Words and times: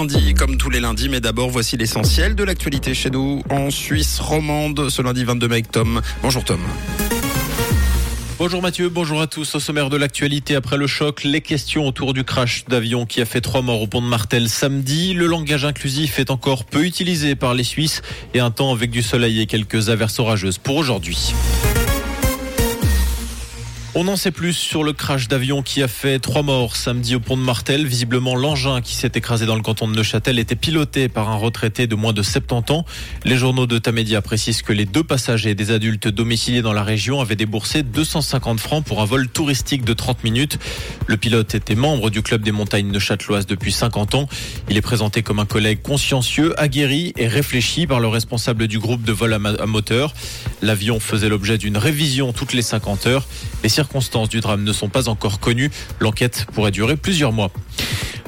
lundi, 0.00 0.32
comme 0.32 0.56
tous 0.56 0.70
les 0.70 0.80
lundis, 0.80 1.10
mais 1.10 1.20
d'abord 1.20 1.50
voici 1.50 1.76
l'essentiel 1.76 2.34
de 2.34 2.42
l'actualité 2.42 2.94
chez 2.94 3.10
nous 3.10 3.42
en 3.50 3.70
Suisse 3.70 4.18
romande 4.18 4.88
ce 4.88 5.02
lundi 5.02 5.24
22 5.24 5.46
mai 5.46 5.54
avec 5.56 5.70
Tom. 5.70 6.00
Bonjour 6.22 6.42
Tom. 6.42 6.60
Bonjour 8.38 8.62
Mathieu, 8.62 8.88
bonjour 8.88 9.20
à 9.20 9.26
tous. 9.26 9.54
Au 9.54 9.60
sommaire 9.60 9.90
de 9.90 9.98
l'actualité, 9.98 10.54
après 10.54 10.78
le 10.78 10.86
choc, 10.86 11.22
les 11.24 11.42
questions 11.42 11.86
autour 11.86 12.14
du 12.14 12.24
crash 12.24 12.64
d'avion 12.64 13.04
qui 13.04 13.20
a 13.20 13.26
fait 13.26 13.42
trois 13.42 13.60
morts 13.60 13.82
au 13.82 13.86
pont 13.86 14.00
de 14.00 14.06
Martel 14.06 14.48
samedi. 14.48 15.12
Le 15.12 15.26
langage 15.26 15.66
inclusif 15.66 16.18
est 16.18 16.30
encore 16.30 16.64
peu 16.64 16.82
utilisé 16.86 17.34
par 17.34 17.52
les 17.52 17.64
Suisses 17.64 18.00
et 18.32 18.40
un 18.40 18.50
temps 18.50 18.72
avec 18.72 18.90
du 18.90 19.02
soleil 19.02 19.42
et 19.42 19.46
quelques 19.46 19.90
averses 19.90 20.18
orageuses 20.18 20.56
pour 20.56 20.76
aujourd'hui. 20.76 21.34
On 23.96 24.06
en 24.06 24.14
sait 24.14 24.30
plus 24.30 24.52
sur 24.52 24.84
le 24.84 24.92
crash 24.92 25.26
d'avion 25.26 25.62
qui 25.62 25.82
a 25.82 25.88
fait 25.88 26.20
trois 26.20 26.44
morts 26.44 26.76
samedi 26.76 27.16
au 27.16 27.20
pont 27.20 27.36
de 27.36 27.42
Martel. 27.42 27.88
Visiblement, 27.88 28.36
l'engin 28.36 28.80
qui 28.80 28.94
s'est 28.94 29.10
écrasé 29.16 29.46
dans 29.46 29.56
le 29.56 29.62
canton 29.62 29.88
de 29.88 29.96
Neuchâtel 29.96 30.38
était 30.38 30.54
piloté 30.54 31.08
par 31.08 31.28
un 31.28 31.34
retraité 31.34 31.88
de 31.88 31.96
moins 31.96 32.12
de 32.12 32.22
70 32.22 32.72
ans. 32.72 32.84
Les 33.24 33.36
journaux 33.36 33.66
de 33.66 33.78
Tamedia 33.78 34.22
précisent 34.22 34.62
que 34.62 34.72
les 34.72 34.84
deux 34.84 35.02
passagers 35.02 35.56
des 35.56 35.72
adultes 35.72 36.06
domiciliés 36.06 36.62
dans 36.62 36.72
la 36.72 36.84
région 36.84 37.20
avaient 37.20 37.34
déboursé 37.34 37.82
250 37.82 38.60
francs 38.60 38.84
pour 38.84 39.02
un 39.02 39.06
vol 39.06 39.26
touristique 39.26 39.84
de 39.84 39.92
30 39.92 40.22
minutes. 40.22 40.60
Le 41.08 41.16
pilote 41.16 41.56
était 41.56 41.74
membre 41.74 42.10
du 42.10 42.22
club 42.22 42.42
des 42.42 42.52
montagnes 42.52 42.92
neuchâteloises 42.92 43.46
depuis 43.46 43.72
50 43.72 44.14
ans. 44.14 44.28
Il 44.68 44.76
est 44.76 44.82
présenté 44.82 45.24
comme 45.24 45.40
un 45.40 45.46
collègue 45.46 45.82
consciencieux, 45.82 46.54
aguerri 46.60 47.12
et 47.16 47.26
réfléchi 47.26 47.88
par 47.88 47.98
le 47.98 48.06
responsable 48.06 48.68
du 48.68 48.78
groupe 48.78 49.02
de 49.02 49.10
vol 49.10 49.32
à 49.32 49.66
moteur. 49.66 50.14
L'avion 50.62 51.00
faisait 51.00 51.28
l'objet 51.28 51.58
d'une 51.58 51.76
révision 51.76 52.32
toutes 52.32 52.52
les 52.52 52.62
50 52.62 53.08
heures. 53.08 53.26
Circonstances 53.80 54.28
du 54.28 54.40
drame 54.40 54.62
ne 54.62 54.74
sont 54.74 54.90
pas 54.90 55.08
encore 55.08 55.40
connues. 55.40 55.70
L'enquête 56.00 56.46
pourrait 56.52 56.70
durer 56.70 56.96
plusieurs 56.96 57.32
mois. 57.32 57.50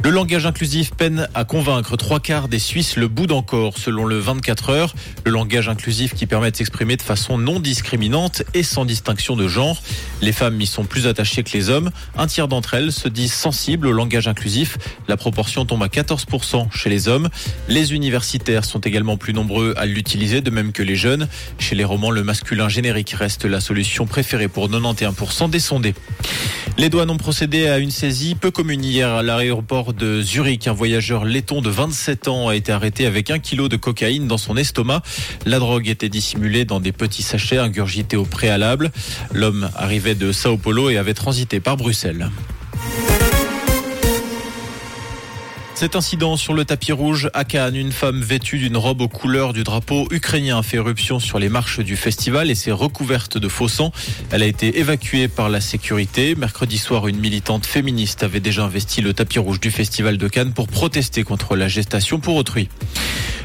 Le 0.05 0.11
langage 0.11 0.47
inclusif 0.47 0.91
peine 0.91 1.29
à 1.33 1.45
convaincre 1.45 1.97
trois 1.97 2.19
quarts 2.19 2.49
des 2.49 2.59
Suisses 2.59 2.97
le 2.97 3.07
bout 3.07 3.29
d'encore, 3.29 3.79
selon 3.79 4.05
le 4.05 4.19
24 4.19 4.71
heures. 4.71 4.95
Le 5.25 5.31
langage 5.31 5.69
inclusif 5.69 6.13
qui 6.13 6.27
permet 6.27 6.51
de 6.51 6.57
s'exprimer 6.57 6.97
de 6.97 7.03
façon 7.03 7.39
non 7.39 7.61
discriminante 7.61 8.43
et 8.53 8.65
sans 8.65 8.85
distinction 8.85 9.37
de 9.37 9.47
genre. 9.47 9.81
Les 10.21 10.33
femmes 10.33 10.61
y 10.61 10.67
sont 10.67 10.83
plus 10.83 11.07
attachées 11.07 11.45
que 11.45 11.53
les 11.53 11.71
hommes. 11.71 11.93
Un 12.19 12.27
tiers 12.27 12.49
d'entre 12.49 12.75
elles 12.75 12.91
se 12.91 13.07
disent 13.07 13.33
sensibles 13.33 13.87
au 13.87 13.93
langage 13.93 14.27
inclusif. 14.27 14.77
La 15.07 15.17
proportion 15.17 15.65
tombe 15.67 15.85
à 15.85 15.87
14% 15.87 16.73
chez 16.73 16.91
les 16.91 17.07
hommes. 17.07 17.29
Les 17.69 17.93
universitaires 17.93 18.65
sont 18.65 18.81
également 18.81 19.17
plus 19.17 19.33
nombreux 19.33 19.73
à 19.77 19.87
l'utiliser, 19.87 20.41
de 20.41 20.51
même 20.51 20.73
que 20.73 20.83
les 20.83 20.97
jeunes. 20.97 21.29
Chez 21.61 21.77
les 21.77 21.85
romans, 21.85 22.11
le 22.11 22.25
masculin 22.25 22.69
générique 22.69 23.11
reste 23.11 23.45
la 23.45 23.61
solution 23.61 24.07
préférée 24.07 24.49
pour 24.49 24.69
91% 24.69 25.49
des 25.49 25.61
sondés. 25.61 25.95
Les 26.79 26.89
douanes 26.89 27.11
ont 27.11 27.19
procédé 27.19 27.67
à 27.69 27.79
une 27.79 27.91
saisie 27.91 28.35
peu 28.35 28.51
commune 28.51 28.83
hier 28.83 29.09
à 29.11 29.23
l'aéroport 29.23 29.93
de 29.93 30.23
Zurich. 30.23 30.67
Un 30.67 30.73
voyageur 30.73 31.25
laiton 31.25 31.61
de 31.61 31.69
27 31.69 32.29
ans 32.29 32.49
a 32.49 32.57
été 32.57 32.73
arrêté 32.73 33.05
avec 33.05 33.31
un 33.31 33.39
kilo 33.39 33.69
de 33.69 33.77
cocaïne 33.77 34.27
dans 34.27 34.39
son 34.39 34.57
estomac. 34.57 35.03
La 35.45 35.59
drogue 35.59 35.89
était 35.89 36.09
dissimulée 36.09 36.65
dans 36.65 36.81
des 36.81 36.93
petits 36.93 37.23
sachets 37.23 37.59
ingurgités 37.59 38.17
au 38.17 38.25
préalable. 38.25 38.91
L'homme 39.33 39.71
arrivait 39.77 40.15
de 40.15 40.33
Sao 40.33 40.57
Paulo 40.57 40.89
et 40.89 40.97
avait 40.97 41.15
transité 41.15 41.61
par 41.61 41.77
Bruxelles. 41.77 42.31
Cet 45.83 45.97
incident 45.97 46.37
sur 46.37 46.55
le 46.55 46.65
tapis 46.65 46.93
rouge 46.93 47.29
à 47.35 47.43
Cannes, 47.43 47.75
une 47.75 47.91
femme 47.91 48.21
vêtue 48.21 48.59
d'une 48.59 48.77
robe 48.77 49.01
aux 49.01 49.09
couleurs 49.09 49.53
du 49.53 49.65
drapeau 49.65 50.07
ukrainien 50.13 50.63
fait 50.63 50.77
éruption 50.77 51.19
sur 51.19 51.41
les 51.41 51.49
marches 51.49 51.81
du 51.81 51.97
festival 51.97 52.53
et 52.53 52.55
s'est 52.55 52.71
recouverte 52.71 53.37
de 53.37 53.49
faux 53.49 53.67
sang. 53.67 53.91
Elle 54.31 54.45
a 54.45 54.47
été 54.47 54.79
évacuée 54.79 55.27
par 55.27 55.49
la 55.49 55.61
sécurité. 55.61 56.37
Mercredi 56.37 56.79
soir, 56.79 57.09
une 57.09 57.19
militante 57.19 57.67
féministe 57.67 58.23
avait 58.23 58.39
déjà 58.39 58.63
investi 58.63 59.01
le 59.01 59.13
tapis 59.13 59.41
rouge 59.41 59.59
du 59.59 59.73
festival 59.73 60.19
de 60.19 60.29
Cannes 60.29 60.53
pour 60.53 60.69
protester 60.69 61.25
contre 61.25 61.57
la 61.57 61.67
gestation 61.67 62.21
pour 62.21 62.37
autrui. 62.37 62.69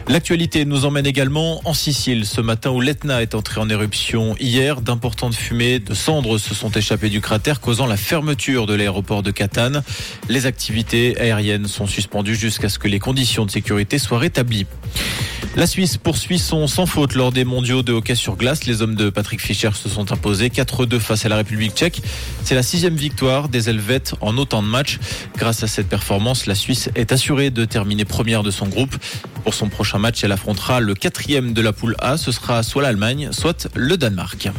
L'actualité 0.10 0.64
nous 0.64 0.86
emmène 0.86 1.06
également 1.06 1.60
en 1.66 1.74
Sicile 1.74 2.26
ce 2.26 2.40
matin 2.40 2.72
où 2.72 2.80
l'Etna 2.80 3.22
est 3.22 3.36
entré 3.36 3.60
en 3.60 3.70
éruption 3.70 4.38
hier. 4.40 4.80
D'importantes 4.80 5.36
fumées 5.36 5.80
de 5.80 5.94
cendres 5.94 6.38
se 6.38 6.56
sont 6.56 6.72
échappées 6.72 7.10
du 7.10 7.20
cratère 7.20 7.60
causant 7.60 7.86
la 7.88 7.98
fermeture 7.98 8.68
de 8.68 8.74
l'aéroport 8.74 9.22
de 9.22 9.32
Catane. 9.32 9.84
Les 10.30 10.46
activités 10.46 11.20
aériennes 11.20 11.68
sont 11.68 11.88
suspendues 11.88 12.36
jusqu'à 12.36 12.70
ce 12.70 12.80
que 12.80 12.88
les 12.88 13.00
conditions 13.00 13.46
de 13.46 13.52
sécurité 13.52 14.00
soient 14.00 14.20
rétablies. 14.20 14.66
La 15.56 15.68
Suisse 15.68 15.98
poursuit 15.98 16.40
son 16.40 16.68
sans 16.68 16.86
faute 16.86 17.16
lors 17.16 17.32
des 17.32 17.44
mondiaux 17.44 17.82
de 17.82 17.94
hockey 17.94 18.16
sur 18.16 18.36
glace. 18.36 18.66
Les 18.66 18.82
hommes 18.82 18.96
de 18.96 19.10
Patrick 19.10 19.42
Fischer 19.42 19.72
se 19.74 19.90
sont 19.90 20.12
imposés 20.12 20.50
4-2 20.50 21.00
face 21.00 21.26
à 21.26 21.30
la 21.30 21.38
République 21.38 21.74
tchèque. 21.74 22.02
C'est 22.44 22.56
la 22.56 22.64
sixième 22.64 22.96
victoire 22.96 23.50
des 23.50 23.70
Helvètes 23.70 24.14
en 24.22 24.38
autant 24.38 24.62
de 24.62 24.68
matchs. 24.68 25.00
Grâce 25.36 25.64
à 25.64 25.68
cette 25.68 25.90
performance, 25.90 26.46
la 26.46 26.56
Suisse 26.56 26.90
est 26.96 27.12
assurée 27.12 27.50
de 27.50 27.66
terminer 27.66 28.06
première 28.06 28.44
de 28.44 28.52
son 28.52 28.68
groupe. 28.68 28.96
Pour 29.44 29.54
son 29.54 29.70
prochain 29.70 29.98
match, 29.98 30.24
elle 30.24 30.32
affrontera 30.32 30.80
le 30.80 30.94
quatrième 30.94 31.54
de 31.54 31.62
la 31.62 31.74
poule 31.74 31.96
A. 32.00 32.18
Ce 32.18 32.32
sera 32.32 32.62
soit 32.64 32.84
l'Allemagne, 32.84 33.30
soit 33.32 33.68
le 33.76 33.98
Danemark. 33.98 34.50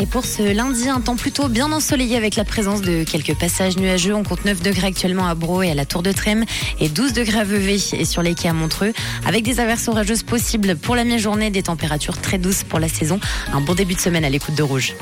Et 0.00 0.06
pour 0.06 0.24
ce 0.24 0.42
lundi, 0.42 0.88
un 0.88 1.00
temps 1.00 1.16
plutôt 1.16 1.48
bien 1.48 1.72
ensoleillé 1.72 2.16
avec 2.16 2.36
la 2.36 2.44
présence 2.44 2.82
de 2.82 3.02
quelques 3.02 3.34
passages 3.34 3.76
nuageux. 3.76 4.14
On 4.14 4.22
compte 4.22 4.44
9 4.44 4.62
degrés 4.62 4.86
actuellement 4.86 5.26
à 5.26 5.34
Bro 5.34 5.62
et 5.62 5.70
à 5.70 5.74
la 5.74 5.84
Tour 5.84 6.04
de 6.04 6.12
Trême 6.12 6.44
et 6.78 6.88
12 6.88 7.12
degrés 7.14 7.40
à 7.40 7.44
Vevey 7.44 7.78
et 7.92 8.04
sur 8.04 8.22
les 8.22 8.34
quais 8.34 8.48
à 8.48 8.52
Montreux. 8.52 8.92
Avec 9.26 9.42
des 9.42 9.58
averses 9.58 9.88
orageuses 9.88 10.22
possibles 10.22 10.76
pour 10.76 10.94
la 10.94 11.02
mi-journée, 11.02 11.50
des 11.50 11.62
températures 11.62 12.20
très 12.20 12.38
douces 12.38 12.62
pour 12.62 12.78
la 12.78 12.88
saison. 12.88 13.18
Un 13.52 13.60
bon 13.60 13.74
début 13.74 13.94
de 13.94 14.00
semaine 14.00 14.24
à 14.24 14.30
l'écoute 14.30 14.54
de 14.54 14.62
Rouge. 14.62 14.94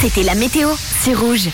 C'était 0.00 0.22
la 0.22 0.36
météo, 0.36 0.68
c'est 0.76 1.14
Rouge. 1.14 1.48